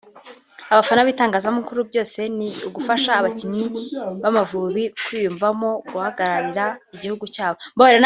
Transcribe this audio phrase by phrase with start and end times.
[0.73, 3.63] Abafana n’ibitangazamakuru byose ni ugufasha abakinnyi
[4.21, 7.59] b’Amavubi kwiyumvamo guhagararira igihugu cyabo